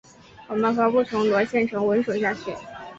[0.47, 2.51] 我们何不重夺县城稳守下去？